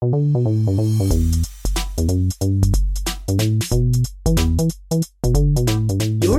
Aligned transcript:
Your 0.00 0.14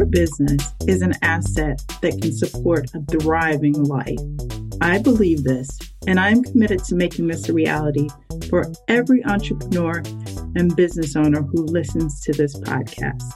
business 0.05 0.73
is 0.87 1.01
an 1.01 1.11
asset 1.21 1.81
that 2.01 2.17
can 2.21 2.31
support 2.31 2.89
a 2.93 3.01
thriving 3.11 3.83
life. 3.83 4.17
I 4.79 4.99
believe 4.99 5.43
this, 5.43 5.77
and 6.07 6.21
I 6.21 6.29
am 6.29 6.41
committed 6.41 6.85
to 6.85 6.95
making 6.95 7.27
this 7.27 7.49
a 7.49 7.53
reality 7.53 8.07
for 8.49 8.71
every 8.87 9.25
entrepreneur 9.25 9.97
and 10.55 10.73
business 10.77 11.17
owner 11.17 11.41
who 11.41 11.65
listens 11.65 12.21
to 12.21 12.31
this 12.31 12.55
podcast. 12.59 13.29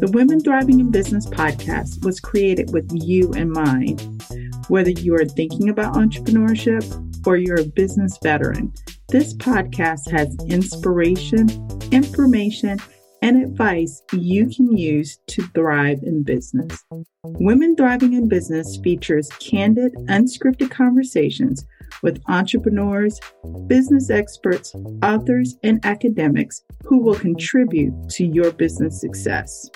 The 0.00 0.10
Women 0.12 0.40
Thriving 0.40 0.80
in 0.80 0.90
Business 0.90 1.26
podcast 1.26 2.04
was 2.04 2.18
created 2.18 2.72
with 2.72 2.90
you 2.92 3.32
in 3.34 3.52
mind. 3.52 4.20
Whether 4.66 4.90
you 4.90 5.14
are 5.14 5.24
thinking 5.24 5.68
about 5.68 5.94
entrepreneurship 5.94 6.82
or 7.24 7.36
you're 7.36 7.60
a 7.60 7.64
business 7.64 8.18
veteran, 8.20 8.72
this 9.10 9.34
podcast 9.34 10.08
has 10.10 10.36
inspiration, 10.46 11.48
information, 11.90 12.78
and 13.22 13.42
advice 13.42 14.02
you 14.12 14.46
can 14.46 14.76
use 14.76 15.18
to 15.26 15.42
thrive 15.48 15.98
in 16.04 16.22
business. 16.22 16.84
Women 17.24 17.74
Thriving 17.74 18.12
in 18.12 18.28
Business 18.28 18.78
features 18.82 19.28
candid, 19.40 19.94
unscripted 20.08 20.70
conversations 20.70 21.66
with 22.02 22.22
entrepreneurs, 22.28 23.18
business 23.66 24.10
experts, 24.10 24.74
authors, 25.02 25.56
and 25.64 25.84
academics 25.84 26.62
who 26.84 27.02
will 27.02 27.16
contribute 27.16 27.92
to 28.10 28.24
your 28.24 28.52
business 28.52 29.00
success. 29.00 29.68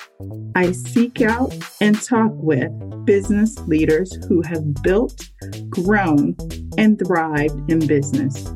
I 0.55 0.71
seek 0.71 1.23
out 1.23 1.53
and 1.81 2.01
talk 2.01 2.31
with 2.35 2.71
business 3.05 3.59
leaders 3.67 4.17
who 4.29 4.43
have 4.43 4.75
built, 4.83 5.29
grown, 5.69 6.37
and 6.79 6.99
thrived 6.99 7.71
in 7.71 7.85
business. 7.87 8.55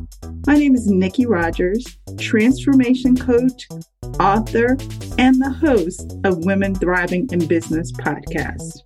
My 0.49 0.55
name 0.55 0.75
is 0.75 0.87
Nikki 0.87 1.27
Rogers, 1.27 1.85
transformation 2.19 3.15
coach, 3.15 3.69
author, 4.19 4.79
and 5.19 5.39
the 5.39 5.55
host 5.61 6.17
of 6.25 6.47
Women 6.47 6.75
Thriving 6.75 7.29
in 7.31 7.47
Business 7.47 7.93
podcast. 7.93 8.81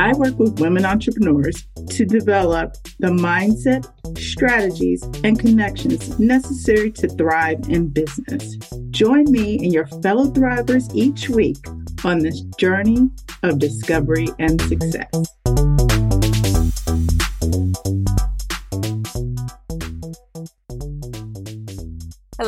I 0.00 0.14
work 0.14 0.38
with 0.38 0.60
women 0.60 0.86
entrepreneurs 0.86 1.68
to 1.90 2.06
develop 2.06 2.76
the 3.00 3.08
mindset, 3.08 3.86
strategies, 4.18 5.02
and 5.22 5.38
connections 5.38 6.18
necessary 6.18 6.90
to 6.92 7.08
thrive 7.08 7.68
in 7.68 7.88
business. 7.88 8.56
Join 8.88 9.30
me 9.30 9.58
and 9.58 9.74
your 9.74 9.86
fellow 10.00 10.28
thrivers 10.30 10.90
each 10.94 11.28
week 11.28 11.58
on 12.02 12.20
this 12.20 12.40
journey 12.58 13.10
of 13.42 13.58
discovery 13.58 14.28
and 14.38 14.58
success. 14.62 15.73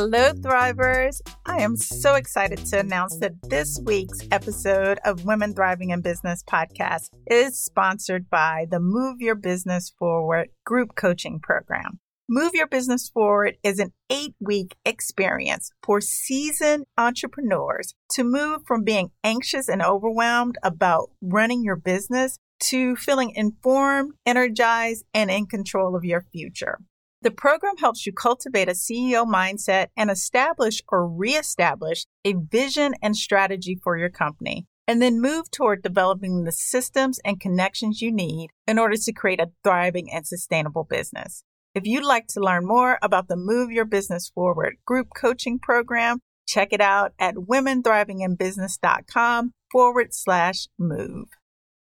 Hello, 0.09 0.33
Thrivers. 0.35 1.21
I 1.47 1.63
am 1.63 1.77
so 1.77 2.15
excited 2.15 2.65
to 2.67 2.79
announce 2.79 3.19
that 3.19 3.43
this 3.51 3.81
week's 3.83 4.21
episode 4.31 5.01
of 5.05 5.25
Women 5.25 5.53
Thriving 5.53 5.91
in 5.91 6.01
Business 6.01 6.45
podcast 6.49 7.11
is 7.27 7.61
sponsored 7.61 8.31
by 8.31 8.69
the 8.71 8.79
Move 8.79 9.21
Your 9.21 9.35
Business 9.35 9.93
Forward 9.99 10.51
group 10.65 10.95
coaching 10.95 11.41
program. 11.41 11.99
Move 12.29 12.55
Your 12.55 12.69
Business 12.69 13.09
Forward 13.09 13.57
is 13.65 13.81
an 13.81 13.91
eight 14.09 14.37
week 14.39 14.77
experience 14.85 15.73
for 15.83 16.01
seasoned 16.01 16.87
entrepreneurs 16.97 17.93
to 18.13 18.23
move 18.23 18.61
from 18.65 18.85
being 18.85 19.11
anxious 19.25 19.69
and 19.69 19.83
overwhelmed 19.83 20.57
about 20.63 21.11
running 21.21 21.65
your 21.65 21.75
business 21.75 22.39
to 22.61 22.95
feeling 22.95 23.33
informed, 23.35 24.13
energized, 24.25 25.05
and 25.13 25.33
in 25.33 25.47
control 25.47 25.97
of 25.97 26.05
your 26.05 26.25
future. 26.33 26.79
The 27.27 27.33
program 27.33 27.77
helps 27.79 28.07
you 28.07 28.13
cultivate 28.13 28.69
a 28.69 28.73
CEO 28.73 29.27
mindset 29.27 29.89
and 29.97 30.13
establish 30.13 30.81
or 30.87 31.09
reestablish 31.09 32.07
a 32.25 32.35
vision 32.35 32.95
and 33.03 33.17
strategy 33.17 33.81
for 33.83 33.99
your 33.99 34.11
company, 34.11 34.69
and 34.87 35.03
then 35.03 35.21
move 35.21 35.51
toward 35.51 35.83
developing 35.83 36.45
the 36.45 36.53
systems 36.53 37.19
and 37.25 37.41
connections 37.41 38.01
you 38.01 38.13
need 38.13 38.51
in 38.69 38.79
order 38.79 38.97
to 38.97 39.13
create 39.13 39.41
a 39.41 39.51
thriving 39.65 40.09
and 40.13 40.25
sustainable 40.25 40.85
business. 40.85 41.43
If 41.75 41.85
you'd 41.85 42.05
like 42.05 42.29
to 42.29 42.41
learn 42.41 42.65
more 42.65 42.97
about 43.03 43.27
the 43.27 43.35
Move 43.35 43.73
Your 43.73 43.87
Business 43.87 44.31
Forward 44.33 44.77
group 44.87 45.09
coaching 45.17 45.59
program, 45.59 46.21
check 46.47 46.69
it 46.71 46.81
out 46.81 47.13
at 47.19 47.35
womenthrivingin.business.com 47.35 49.53
forward 49.73 50.15
slash 50.15 50.69
move. 50.79 51.27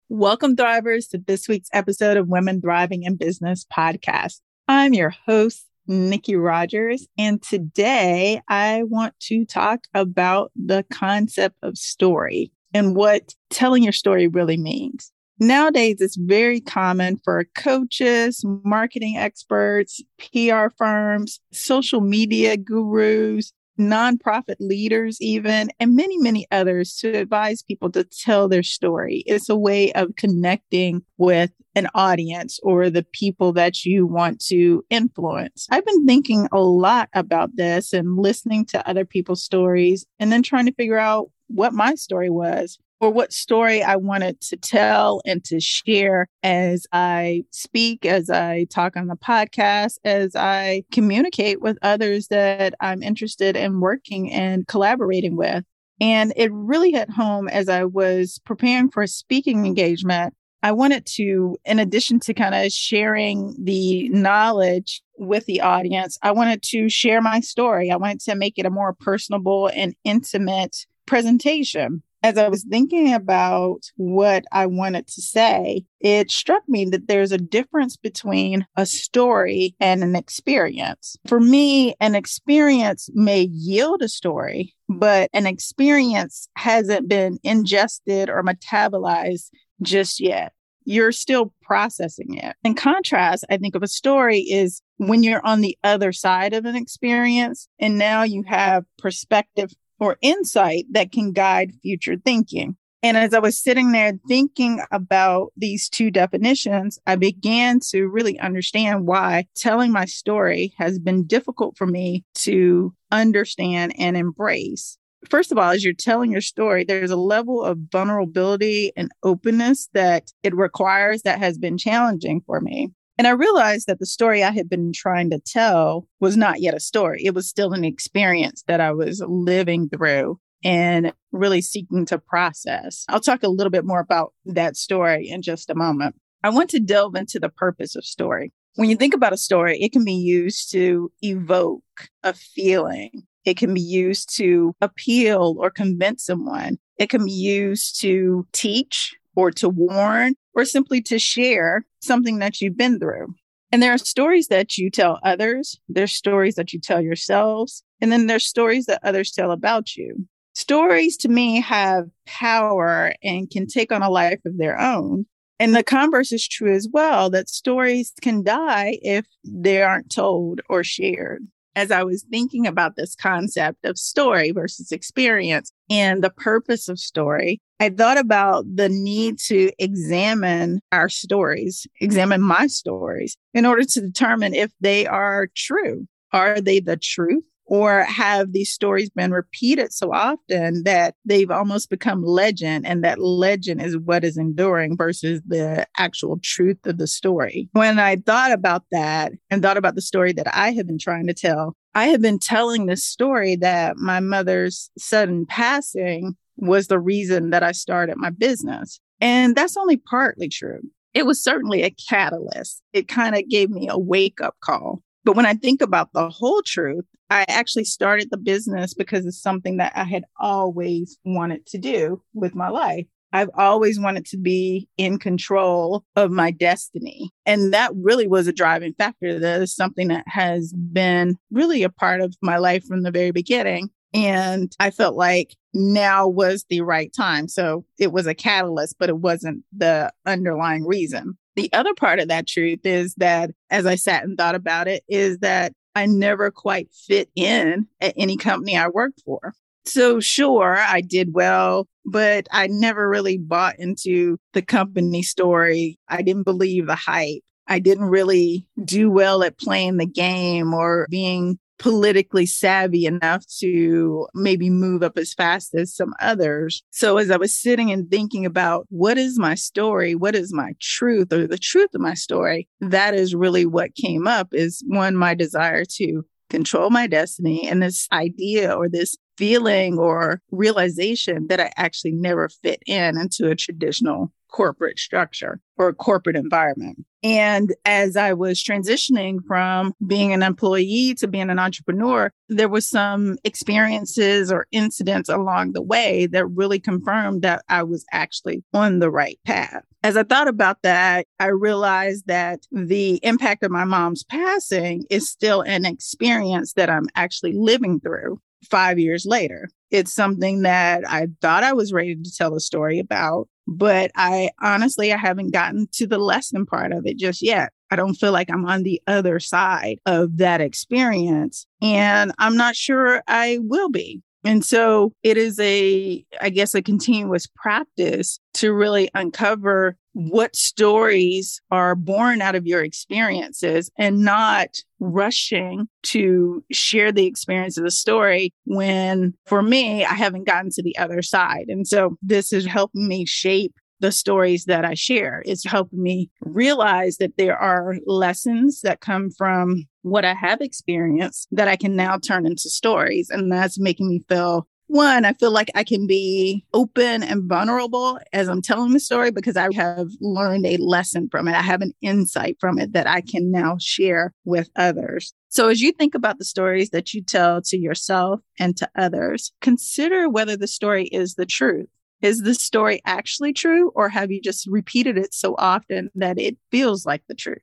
Welcome, 0.10 0.58
Thrivers, 0.58 1.10
to 1.12 1.18
this 1.18 1.48
week's 1.48 1.70
episode 1.72 2.18
of 2.18 2.28
Women 2.28 2.60
Thriving 2.60 3.04
in 3.04 3.16
Business 3.16 3.66
podcast. 3.74 4.42
I'm 4.74 4.94
your 4.94 5.14
host, 5.28 5.66
Nikki 5.86 6.38
Rogers, 6.38 7.06
and 7.18 7.44
today 7.44 8.42
I 8.48 8.84
want 8.84 9.14
to 9.24 9.44
talk 9.44 9.86
about 9.94 10.54
the 10.56 10.86
concept 10.90 11.58
of 11.62 11.78
story 11.78 12.54
and 12.74 12.96
what 12.96 13.36
telling 13.50 13.84
your 13.84 13.92
story 13.92 14.30
really 14.30 14.56
means. 14.56 15.12
Nowadays, 15.40 15.98
it's 16.00 16.16
very 16.16 16.62
common 16.62 17.20
for 17.22 17.44
coaches, 17.54 18.46
marketing 18.64 19.18
experts, 19.18 20.02
PR 20.18 20.70
firms, 20.78 21.42
social 21.52 22.00
media 22.00 22.56
gurus, 22.56 23.52
nonprofit 23.90 24.56
leaders, 24.60 25.22
even, 25.22 25.70
and 25.80 25.96
many, 25.96 26.18
many 26.18 26.48
others 26.52 26.96
to 26.98 27.10
advise 27.10 27.62
people 27.62 27.92
to 27.92 28.04
tell 28.04 28.48
their 28.48 28.64
story. 28.64 29.24
It's 29.26 29.50
a 29.50 29.58
way 29.58 29.92
of 29.94 30.16
connecting 30.16 31.04
with 31.18 31.52
an 31.76 31.88
audience 31.96 32.60
or 32.64 32.90
the 32.90 33.06
people 33.14 33.54
that 33.54 33.86
you 33.86 34.06
want 34.06 34.40
to 34.46 34.84
influence. 34.90 35.68
I've 35.72 35.86
been 35.86 36.06
thinking 36.06 36.48
a 36.52 36.60
lot 36.60 37.10
about 37.14 37.56
this 37.56 37.94
and 37.94 38.18
listening 38.18 38.66
to 38.68 38.88
other 38.88 39.06
people's 39.06 39.44
stories 39.44 40.06
and 40.20 40.32
then 40.32 40.44
trying 40.44 40.66
to 40.66 40.74
figure 40.74 40.98
out 40.98 41.32
what 41.48 41.74
my 41.74 41.96
story 41.96 42.30
was 42.30 42.78
or 43.02 43.10
what 43.10 43.34
story 43.34 43.82
I 43.82 43.96
wanted 43.96 44.40
to 44.42 44.58
tell 44.58 45.22
and 45.26 45.44
to 45.46 45.60
share 45.60 46.28
as 46.44 46.86
I 46.94 47.44
speak, 47.50 48.06
as 48.06 48.30
I 48.30 48.66
talk 48.66 48.96
on 48.96 49.08
the 49.08 49.16
podcast, 49.16 49.98
as 50.06 50.36
I 50.36 50.84
communicate 50.92 51.62
with 51.62 51.80
others 51.82 52.28
that 52.28 52.76
I'm 52.80 53.02
interested 53.02 53.58
in 53.58 53.80
working 53.80 54.32
and 54.32 54.68
collaborating 54.68 55.36
with. 55.36 55.66
And 56.00 56.32
it 56.36 56.52
really 56.54 56.92
hit 56.92 57.10
home 57.10 57.48
as 57.48 57.70
I 57.70 57.86
was 57.86 58.40
preparing 58.46 58.92
for 58.92 59.02
a 59.02 59.08
speaking 59.08 59.66
engagement. 59.66 60.36
I 60.64 60.72
wanted 60.72 61.08
to, 61.16 61.58
in 61.66 61.80
addition 61.80 62.20
to 62.22 62.36
kind 62.36 62.54
of 62.54 62.72
sharing 62.72 63.56
the 63.58 64.10
knowledge 64.10 65.02
with 65.18 65.48
the 65.48 65.62
audience, 65.62 66.20
I 66.22 66.32
wanted 66.34 66.62
to 66.64 66.88
share 66.88 67.20
my 67.20 67.40
story. 67.40 67.90
I 67.90 67.96
wanted 67.96 68.20
to 68.22 68.36
make 68.36 68.60
it 68.60 68.68
a 68.68 68.72
more 68.72 68.94
personable 68.94 69.72
and 69.74 69.96
intimate 70.04 70.86
presentation 71.08 72.04
as 72.24 72.38
I 72.38 72.48
was 72.50 72.64
thinking 72.64 73.14
about 73.14 73.82
what 73.96 74.46
I 74.52 74.68
wanted 74.68 75.08
to 75.08 75.22
say, 75.22 75.86
it 76.00 76.30
struck 76.30 76.62
me 76.68 76.86
that 76.86 77.08
there's 77.08 77.32
a 77.32 77.38
difference 77.38 77.98
between 77.98 78.66
a 78.76 78.86
story 78.86 79.76
and 79.80 80.04
an 80.04 80.16
experience. 80.16 81.18
For 81.28 81.40
me, 81.40 81.96
an 82.00 82.16
experience 82.16 83.10
may 83.14 83.42
yield 83.42 84.02
a 84.02 84.10
story, 84.10 84.76
but 84.88 85.30
an 85.34 85.48
experience 85.48 86.48
hasn't 86.56 87.08
been 87.08 87.40
ingested 87.44 88.30
or 88.30 88.44
metabolized 88.44 89.50
just 89.82 90.20
yet. 90.20 90.54
You're 90.84 91.12
still 91.12 91.54
processing 91.62 92.36
it. 92.36 92.56
In 92.64 92.74
contrast, 92.74 93.46
I 93.50 93.58
think 93.58 93.76
of 93.76 93.84
a 93.84 93.88
story 93.88 94.40
is 94.40 94.82
when 94.98 95.24
you're 95.24 95.46
on 95.46 95.62
the 95.62 95.78
other 95.84 96.12
side 96.12 96.54
of 96.54 96.66
an 96.66 96.76
experience 96.76 97.68
and 97.80 97.98
now 97.98 98.24
you 98.24 98.44
have 98.48 98.86
perspective 98.98 99.72
or 100.02 100.18
insight 100.22 100.86
that 100.92 101.14
can 101.14 101.32
guide 101.32 101.72
future 101.82 102.18
thinking. 102.18 102.76
And 103.04 103.18
as 103.18 103.34
I 103.34 103.40
was 103.40 103.58
sitting 103.58 103.94
there 103.94 104.14
thinking 104.28 104.82
about 104.92 105.54
these 105.58 105.90
two 105.90 106.12
definitions, 106.12 107.00
I 107.08 107.16
began 107.16 107.80
to 107.92 108.08
really 108.08 108.40
understand 108.40 109.08
why 109.08 109.48
telling 109.56 109.92
my 109.92 110.06
story 110.06 110.74
has 110.78 111.00
been 111.00 111.26
difficult 111.26 111.78
for 111.78 111.88
me 111.88 112.26
to 112.36 112.94
understand 113.12 113.96
and 113.98 114.18
embrace. 114.18 114.98
First 115.30 115.52
of 115.52 115.58
all, 115.58 115.70
as 115.70 115.84
you're 115.84 115.94
telling 115.94 116.32
your 116.32 116.42
story, 116.42 116.84
there's 116.84 117.12
a 117.12 117.16
level 117.16 117.64
of 117.64 117.78
vulnerability 117.92 118.92
and 118.96 119.12
openness 119.24 119.88
that 119.94 120.32
it 120.44 120.56
requires 120.56 121.24
that 121.24 121.40
has 121.40 121.58
been 121.58 121.78
challenging 121.78 122.42
for 122.46 122.60
me. 122.60 122.92
And 123.18 123.28
I 123.28 123.32
realized 123.32 123.88
that 123.88 124.00
the 124.00 124.06
story 124.06 124.44
I 124.44 124.52
had 124.52 124.70
been 124.70 124.92
trying 124.94 125.30
to 125.30 125.40
tell 125.40 126.08
was 126.20 126.38
not 126.38 126.62
yet 126.62 126.74
a 126.74 126.80
story. 126.80 127.22
It 127.24 127.36
was 127.36 127.48
still 127.48 127.74
an 127.74 127.84
experience 127.84 128.64
that 128.68 128.82
I 128.82 128.92
was 128.92 129.22
living 129.28 129.90
through 129.90 130.40
and 130.64 131.14
really 131.32 131.62
seeking 131.62 132.06
to 132.08 132.18
process. 132.18 133.06
I'll 133.10 133.20
talk 133.20 133.44
a 133.44 133.50
little 133.50 133.72
bit 133.72 133.86
more 133.86 134.00
about 134.00 134.34
that 134.46 134.76
story 134.76 135.30
in 135.30 135.42
just 135.42 135.70
a 135.70 135.76
moment. 135.76 136.16
I 136.44 136.50
want 136.50 136.70
to 136.72 136.80
delve 136.80 137.16
into 137.16 137.40
the 137.40 137.50
purpose 137.50 137.96
of 137.96 138.06
story. 138.06 138.52
When 138.76 138.90
you 138.90 138.96
think 138.96 139.14
about 139.14 139.34
a 139.34 139.38
story, 139.38 139.80
it 139.80 139.92
can 139.92 140.06
be 140.06 140.14
used 140.14 140.72
to 140.72 141.12
evoke 141.22 141.84
a 142.24 142.34
feeling. 142.34 143.24
It 143.44 143.58
can 143.58 143.74
be 143.74 143.82
used 143.82 144.36
to 144.38 144.76
appeal 144.82 145.56
or 145.60 145.70
convince 145.70 146.26
someone. 146.26 146.78
It 146.98 147.10
can 147.10 147.26
be 147.26 147.32
used 147.32 148.00
to 148.02 148.48
teach 148.54 149.16
or 149.36 149.52
to 149.52 149.68
warn 149.68 150.36
or 150.54 150.66
simply 150.66 151.02
to 151.02 151.20
share 151.20 151.86
something 152.02 152.40
that 152.40 152.62
you've 152.62 152.78
been 152.78 153.00
through. 153.00 153.34
And 153.72 153.82
there 153.82 153.94
are 153.94 153.98
stories 153.98 154.48
that 154.48 154.78
you 154.78 154.90
tell 154.90 155.20
others, 155.24 155.80
there's 155.88 156.12
stories 156.12 156.56
that 156.56 156.74
you 156.74 156.80
tell 156.80 157.02
yourselves, 157.02 157.84
and 158.02 158.12
then 158.12 158.28
there's 158.28 158.46
stories 158.46 158.86
that 158.88 159.00
others 159.04 159.32
tell 159.32 159.52
about 159.52 159.96
you. 159.96 160.28
Stories 160.54 161.16
to 161.18 161.30
me 161.30 161.62
have 161.62 162.10
power 162.26 163.14
and 163.24 163.50
can 163.50 163.68
take 163.68 163.92
on 163.92 164.04
a 164.04 164.10
life 164.10 164.42
of 164.46 164.58
their 164.58 164.78
own. 164.78 165.26
And 165.60 165.76
the 165.76 165.84
converse 165.84 166.32
is 166.32 166.48
true 166.48 166.74
as 166.74 166.90
well 166.92 167.30
that 167.30 167.48
stories 167.48 168.12
can 168.22 168.44
die 168.44 168.98
if 169.02 169.26
they 169.46 169.82
aren't 169.82 170.12
told 170.12 170.60
or 170.68 170.84
shared. 170.84 171.48
As 171.76 171.90
I 171.90 172.04
was 172.04 172.24
thinking 172.30 172.68
about 172.68 172.96
this 172.96 173.16
concept 173.16 173.86
of 173.86 173.98
story 173.98 174.52
versus 174.52 174.92
experience 174.92 175.72
and 175.90 176.24
the 176.24 176.30
purpose 176.30 176.90
of 176.90 177.00
story, 177.00 177.62
I 177.80 177.90
thought 177.90 178.18
about 178.18 178.66
the 178.76 178.90
need 178.90 179.40
to 179.48 179.72
examine 179.80 180.82
our 180.92 181.10
stories, 181.10 181.88
examine 182.00 182.42
my 182.42 182.68
stories 182.68 183.38
in 183.54 183.66
order 183.66 183.84
to 183.84 184.02
determine 184.02 184.54
if 184.54 184.72
they 184.82 185.08
are 185.08 185.48
true. 185.56 186.08
Are 186.34 186.62
they 186.62 186.80
the 186.80 186.98
truth? 186.98 187.44
Or 187.72 188.04
have 188.04 188.52
these 188.52 188.70
stories 188.70 189.10
been 189.12 189.32
repeated 189.32 189.94
so 189.94 190.12
often 190.12 190.84
that 190.84 191.16
they've 191.24 191.50
almost 191.50 191.90
become 191.90 192.22
legend 192.22 192.86
and 192.86 193.02
that 193.06 193.22
legend 193.22 193.82
is 193.82 193.98
what 193.98 194.26
is 194.26 194.36
enduring 194.36 194.98
versus 194.98 195.42
the 195.48 195.88
actual 195.98 196.38
truth 196.44 196.86
of 196.86 196.98
the 196.98 197.08
story? 197.08 197.70
When 197.72 197.98
I 197.98 198.18
thought 198.18 198.52
about 198.52 198.84
that 198.92 199.32
and 199.50 199.62
thought 199.62 199.78
about 199.78 199.96
the 199.96 200.02
story 200.02 200.34
that 200.34 200.54
I 200.54 200.74
have 200.74 200.86
been 200.86 200.98
trying 200.98 201.28
to 201.28 201.34
tell, 201.34 201.78
I 201.96 202.08
have 202.08 202.22
been 202.22 202.40
telling 202.40 202.88
this 202.88 203.06
story 203.06 203.56
that 203.56 203.96
my 203.96 204.20
mother's 204.20 204.92
sudden 204.98 205.46
passing 205.46 206.36
was 206.58 206.88
the 206.88 207.00
reason 207.00 207.52
that 207.52 207.64
I 207.64 207.72
started 207.72 208.18
my 208.18 208.32
business. 208.32 209.00
And 209.22 209.56
that's 209.56 209.78
only 209.78 209.96
partly 209.96 210.50
true. 210.50 210.82
It 211.14 211.26
was 211.26 211.42
certainly 211.42 211.84
a 211.84 211.96
catalyst. 212.10 212.82
It 212.92 213.08
kind 213.08 213.34
of 213.34 213.48
gave 213.48 213.70
me 213.70 213.88
a 213.88 213.98
wake 213.98 214.42
up 214.42 214.58
call. 214.62 215.02
But 215.24 215.36
when 215.36 215.46
I 215.46 215.54
think 215.54 215.82
about 215.82 216.14
the 216.14 216.30
whole 216.30 216.62
truth, 216.66 217.06
I 217.30 217.46
actually 217.48 217.86
started 217.86 218.30
the 218.30 218.38
business 218.38 218.94
because 218.94 219.26
it's 219.26 219.42
something 219.42 219.78
that 219.78 219.94
I 219.96 220.04
had 220.04 220.26
always 220.40 221.18
wanted 221.24 221.66
to 221.68 221.78
do 221.78 222.22
with 222.34 222.56
my 222.56 222.70
life. 222.70 223.06
I've 223.34 223.50
always 223.56 224.00
wanted 224.00 224.26
to 224.28 224.38
be 224.38 224.90
in 224.98 225.18
control 225.18 226.04
of 226.16 226.32
my 226.32 226.52
destiny. 226.52 227.32
And 227.46 227.74
that 227.74 227.92
really 227.96 228.28
was 228.28 228.48
a 228.48 228.54
driving 228.54 228.94
factor. 228.98 229.40
That 229.40 229.62
is 229.62 229.74
something 229.74 230.10
that 230.10 230.26
has 230.28 230.74
been 230.74 231.38
really 231.50 231.84
a 231.84 231.90
part 231.90 232.22
of 232.22 232.36
my 232.42 232.58
life 232.58 232.84
from 232.86 233.04
the 233.04 233.12
very 233.12 233.32
beginning. 233.32 233.90
And 234.14 234.76
I 234.80 234.92
felt 234.92 235.16
like 235.16 235.56
now 235.74 236.28
was 236.28 236.66
the 236.70 236.82
right 236.82 237.14
time. 237.14 237.48
So 237.48 237.86
it 237.98 238.12
was 238.12 238.28
a 238.28 238.36
catalyst, 238.36 238.98
but 239.00 239.08
it 239.08 239.20
wasn't 239.20 239.64
the 239.72 240.12
underlying 240.26 240.86
reason. 240.86 241.38
The 241.56 241.72
other 241.74 241.94
part 241.94 242.20
of 242.20 242.30
that 242.30 242.48
truth 242.48 242.80
is 242.86 243.14
that 243.16 243.52
as 243.70 243.86
I 243.86 243.96
sat 243.96 244.24
and 244.24 244.38
thought 244.38 244.56
about 244.56 244.88
it, 244.88 245.04
is 245.08 245.40
that 245.40 245.74
I 245.96 246.06
never 246.06 246.52
quite 246.52 246.90
fit 246.94 247.30
in 247.36 247.88
at 248.00 248.14
any 248.18 248.38
company 248.38 248.78
I 248.78 248.88
worked 248.88 249.22
for. 249.26 249.54
So, 249.86 250.20
sure, 250.20 250.78
I 250.78 251.02
did 251.02 251.34
well, 251.34 251.88
but 252.06 252.48
I 252.52 252.68
never 252.68 253.10
really 253.10 253.38
bought 253.38 253.80
into 253.80 254.38
the 254.54 254.62
company 254.62 255.24
story. 255.24 255.98
I 256.08 256.22
didn't 256.22 256.44
believe 256.44 256.88
the 256.88 256.96
hype. 256.96 257.42
I 257.68 257.80
didn't 257.80 258.06
really 258.06 258.66
do 258.84 259.10
well 259.10 259.44
at 259.44 259.58
playing 259.58 259.98
the 259.98 260.06
game 260.06 260.74
or 260.74 261.08
being 261.10 261.58
politically 261.82 262.46
savvy 262.46 263.08
enough 263.08 263.44
to 263.60 264.28
maybe 264.36 264.70
move 264.70 265.02
up 265.02 265.18
as 265.18 265.34
fast 265.34 265.74
as 265.74 265.96
some 265.96 266.14
others. 266.22 266.84
So 266.92 267.18
as 267.18 267.32
I 267.32 267.38
was 267.38 267.60
sitting 267.60 267.92
and 267.92 268.10
thinking 268.10 268.46
about 268.46 268.86
what 268.90 269.18
is 269.18 269.40
my 269.40 269.56
story, 269.56 270.14
what 270.14 270.36
is 270.36 270.54
my 270.54 270.76
truth 270.80 271.34
or 271.34 271.48
the 271.48 271.58
truth 271.58 271.90
of 271.96 272.02
my 272.02 272.14
story, 272.14 272.70
that 272.82 273.16
is 273.16 273.34
really 273.34 273.66
what 273.66 273.96
came 273.96 274.28
up 274.28 274.54
is 274.54 274.84
one, 274.86 275.16
my 275.16 275.34
desire 275.34 275.84
to 275.96 276.24
control 276.52 276.92
my 276.92 277.08
destiny 277.08 277.68
and 277.68 277.82
this 277.82 278.08
idea 278.12 278.72
or 278.74 278.88
this 278.88 279.18
feeling 279.36 279.98
or 279.98 280.40
realization 280.52 281.48
that 281.48 281.60
I 281.60 281.72
actually 281.78 282.12
never 282.12 282.48
fit 282.62 282.84
in 282.86 283.18
into 283.18 283.50
a 283.50 283.56
traditional 283.56 284.32
corporate 284.52 285.00
structure 285.00 285.60
or 285.78 285.90
a 285.90 285.94
corporate 285.94 286.36
environment. 286.36 287.06
And 287.24 287.74
as 287.86 288.18
I 288.18 288.34
was 288.34 288.64
transitioning 288.64 289.40
from 289.48 289.94
being 290.06 290.34
an 290.34 290.42
employee 290.44 291.14
to 291.16 291.28
being 291.28 291.50
an 291.50 291.60
entrepreneur, 291.60 292.32
there 292.50 292.70
was 292.70 292.88
some 292.88 293.38
experiences 293.44 294.52
or 294.52 294.68
incidents 294.72 295.30
along 295.30 295.74
the 295.74 295.84
way 295.84 296.26
that 296.28 296.48
really 296.48 296.80
confirmed 296.80 297.44
that 297.44 297.64
I 297.70 297.84
was 297.84 298.06
actually 298.12 298.64
on 298.74 299.00
the 299.00 299.12
right 299.12 299.40
path. 299.46 299.84
As 300.04 300.18
I 300.18 300.24
thought 300.24 300.48
about 300.48 300.82
that, 300.82 301.28
I 301.40 301.48
realized 301.48 302.26
that 302.26 302.62
the 302.72 303.20
impact 303.24 303.64
of 303.64 303.70
my 303.70 303.84
mom's 303.84 304.24
passing 304.24 305.06
is 305.12 305.30
still 305.30 305.62
an 305.62 305.86
experience 305.86 306.74
that 306.74 306.90
I'm 306.90 307.08
actually 307.16 307.54
living 307.54 308.00
through 308.00 308.40
five 308.70 308.98
years 309.00 309.26
later. 309.26 309.70
It's 309.92 310.14
something 310.14 310.62
that 310.62 311.08
I 311.08 311.28
thought 311.42 311.64
I 311.64 311.74
was 311.74 311.94
ready 311.94 312.16
to 312.16 312.36
tell 312.36 312.56
a 312.56 312.60
story 312.60 313.00
about, 313.00 313.48
but 313.68 314.12
I 314.16 314.50
honestly, 314.62 315.14
I 315.14 315.18
haven't 315.18 315.52
gotten 315.52 315.88
to 315.94 316.08
the 316.08 316.18
lesson 316.18 316.66
part 316.66 316.92
of 316.92 317.06
it 317.06 317.18
just 317.18 317.42
yet. 317.42 317.72
I 317.90 317.96
don't 317.96 318.16
feel 318.16 318.32
like 318.32 318.50
I'm 318.50 318.66
on 318.66 318.84
the 318.84 319.02
other 319.08 319.40
side 319.40 320.00
of 320.06 320.38
that 320.38 320.62
experience. 320.62 321.66
And 321.82 322.32
I'm 322.40 322.56
not 322.56 322.76
sure 322.76 323.22
I 323.28 323.60
will 323.62 323.90
be. 323.90 324.22
And 324.44 324.66
so 324.66 325.14
it 325.24 325.38
is 325.38 325.60
a, 325.60 326.26
I 326.42 326.50
guess, 326.50 326.74
a 326.74 326.82
continuous 326.82 327.48
practice 327.48 328.40
to 328.56 328.74
really 328.74 329.10
uncover 329.14 329.96
what 330.14 330.56
stories 330.56 331.62
are 331.72 331.96
born 331.96 332.42
out 332.42 332.56
of 332.56 332.68
your 332.68 332.84
experiences 332.84 333.90
and 333.98 334.20
not 334.20 334.70
rushing 335.00 335.88
to 336.04 336.64
share 336.72 337.12
the 337.12 337.26
experience 337.26 337.78
of 337.78 337.84
the 337.84 337.92
story 337.92 338.54
when 338.66 339.34
for 339.46 339.62
me, 339.62 340.04
I 340.04 340.14
haven't 340.14 340.48
gotten 340.48 340.70
to 340.72 340.84
the 340.84 340.98
other 340.98 341.22
side. 341.22 341.66
And 341.70 341.88
so 341.88 342.18
this 342.22 342.52
is 342.52 342.66
helping 342.66 343.08
me 343.08 343.26
shape 343.26 343.74
the 344.02 344.12
stories 344.12 344.66
that 344.66 344.84
I 344.84 344.96
share. 344.96 345.44
It's 345.46 345.64
helping 345.64 346.02
me 346.02 346.30
realize 346.42 347.18
that 347.18 347.38
there 347.38 347.58
are 347.58 347.96
lessons 348.06 348.82
that 348.82 349.00
come 349.00 349.30
from 349.30 349.86
what 350.02 350.26
I 350.26 350.34
have 350.34 350.62
experienced 350.62 351.48
that 351.52 351.68
I 351.68 351.76
can 351.76 351.96
now 351.96 352.18
turn 352.18 352.46
into 352.46 352.70
stories. 352.70 353.30
And 353.30 353.52
that's 353.52 353.80
making 353.80 354.10
me 354.10 354.24
feel 354.28 354.68
one, 354.92 355.24
I 355.24 355.32
feel 355.32 355.52
like 355.52 355.72
I 355.74 355.86
can 355.86 356.06
be 356.06 356.66
open 356.74 357.24
and 357.24 357.48
vulnerable 357.48 358.20
as 358.34 358.50
I'm 358.50 358.62
telling 358.62 358.92
the 358.92 359.00
story 359.00 359.32
because 359.32 359.56
I 359.56 359.74
have 359.74 360.10
learned 360.20 360.66
a 360.66 360.76
lesson 360.76 361.30
from 361.30 361.48
it. 361.48 361.56
I 361.56 361.62
have 361.62 361.82
an 361.82 361.94
insight 362.02 362.58
from 362.60 362.78
it 362.78 362.92
that 362.92 363.08
I 363.08 363.22
can 363.22 363.52
now 363.52 363.78
share 363.80 364.34
with 364.44 364.70
others. 364.76 365.34
So, 365.48 365.70
as 365.70 365.82
you 365.82 365.94
think 365.94 366.14
about 366.14 366.40
the 366.40 366.46
stories 366.46 366.90
that 366.90 367.14
you 367.14 367.24
tell 367.24 367.62
to 367.62 367.78
yourself 367.78 368.42
and 368.60 368.76
to 368.78 368.90
others, 368.98 369.54
consider 369.62 370.28
whether 370.28 370.58
the 370.58 370.68
story 370.68 371.06
is 371.06 371.36
the 371.36 371.46
truth. 371.46 371.88
Is 372.22 372.42
the 372.42 372.54
story 372.54 373.02
actually 373.06 373.54
true, 373.54 373.94
or 373.96 374.10
have 374.10 374.30
you 374.30 374.42
just 374.42 374.68
repeated 374.68 375.18
it 375.18 375.34
so 375.34 375.56
often 375.58 376.10
that 376.16 376.38
it 376.38 376.58
feels 376.70 377.06
like 377.06 377.24
the 377.30 377.34
truth? 377.34 377.62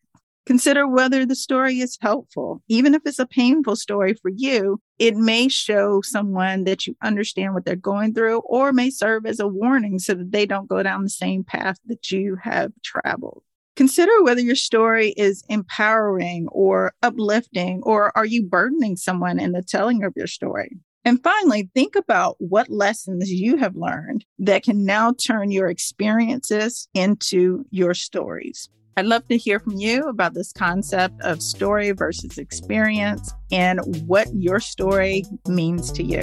Consider 0.49 0.88
whether 0.88 1.26
the 1.26 1.35
story 1.35 1.81
is 1.81 1.99
helpful. 2.00 2.62
Even 2.69 2.95
if 2.95 3.02
it's 3.05 3.19
a 3.19 3.26
painful 3.26 3.76
story 3.76 4.14
for 4.14 4.31
you, 4.35 4.81
it 4.99 5.14
may 5.14 5.47
show 5.47 6.00
someone 6.00 6.64
that 6.64 6.87
you 6.87 6.97
understand 7.02 7.52
what 7.52 7.67
they're 7.67 7.76
going 7.76 8.14
through 8.14 8.38
or 8.47 8.73
may 8.73 8.88
serve 8.88 9.26
as 9.26 9.40
a 9.40 9.47
warning 9.47 9.99
so 9.99 10.14
that 10.14 10.33
they 10.33 10.47
don't 10.47 10.67
go 10.67 10.83
down 10.83 11.02
the 11.02 11.11
same 11.11 11.45
path 11.45 11.76
that 11.85 12.11
you 12.11 12.38
have 12.43 12.73
traveled. 12.83 13.43
Consider 13.76 14.23
whether 14.23 14.40
your 14.40 14.57
story 14.57 15.11
is 15.19 15.45
empowering 15.50 16.49
or 16.50 16.95
uplifting, 17.02 17.83
or 17.83 18.17
are 18.17 18.25
you 18.25 18.43
burdening 18.43 18.97
someone 18.97 19.38
in 19.38 19.52
the 19.52 19.62
telling 19.62 20.02
of 20.02 20.14
your 20.17 20.26
story? 20.26 20.78
And 21.05 21.23
finally, 21.23 21.69
think 21.75 21.95
about 21.95 22.37
what 22.38 22.71
lessons 22.71 23.31
you 23.31 23.59
have 23.59 23.76
learned 23.76 24.25
that 24.38 24.62
can 24.62 24.87
now 24.87 25.12
turn 25.12 25.50
your 25.50 25.69
experiences 25.69 26.88
into 26.95 27.67
your 27.71 27.93
stories. 27.93 28.71
I'd 28.99 29.07
love 29.07 29.28
to 29.28 29.37
hear 29.37 29.61
from 29.61 29.76
you 29.76 30.09
about 30.09 30.35
this 30.35 30.52
concept 30.52 31.23
of 31.23 31.40
story 31.40 31.93
versus 31.93 32.37
experience 32.37 33.33
and 33.52 33.78
what 34.09 34.26
your 34.35 34.59
story 34.59 35.25
means 35.47 35.93
to 35.93 36.02
you. 36.02 36.23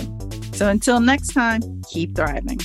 So 0.52 0.68
until 0.68 1.00
next 1.00 1.30
time, 1.30 1.62
keep 1.90 2.18
thriving. 2.18 2.60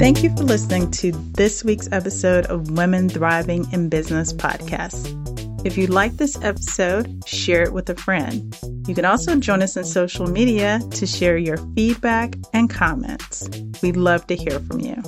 Thank 0.00 0.24
you 0.24 0.34
for 0.36 0.42
listening 0.42 0.90
to 0.90 1.12
this 1.12 1.62
week's 1.62 1.88
episode 1.92 2.46
of 2.46 2.72
Women 2.72 3.08
Thriving 3.08 3.70
in 3.72 3.88
Business 3.88 4.32
podcast. 4.32 5.16
If 5.64 5.78
you 5.78 5.86
like 5.86 6.16
this 6.16 6.42
episode, 6.42 7.22
share 7.24 7.62
it 7.62 7.72
with 7.72 7.88
a 7.88 7.94
friend. 7.94 8.58
You 8.88 8.96
can 8.96 9.04
also 9.04 9.36
join 9.36 9.62
us 9.62 9.76
on 9.76 9.84
social 9.84 10.26
media 10.26 10.80
to 10.90 11.06
share 11.06 11.38
your 11.38 11.58
feedback 11.76 12.34
and 12.52 12.68
comments. 12.68 13.48
We'd 13.80 13.96
love 13.96 14.26
to 14.26 14.34
hear 14.34 14.58
from 14.58 14.80
you. 14.80 15.00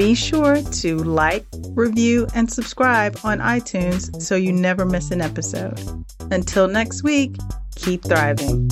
Be 0.00 0.14
sure 0.14 0.62
to 0.62 0.96
like, 0.96 1.44
review, 1.74 2.26
and 2.34 2.50
subscribe 2.50 3.18
on 3.22 3.38
iTunes 3.38 4.18
so 4.22 4.34
you 4.34 4.50
never 4.50 4.86
miss 4.86 5.10
an 5.10 5.20
episode. 5.20 5.78
Until 6.30 6.68
next 6.68 7.02
week, 7.02 7.36
keep 7.76 8.02
thriving. 8.02 8.70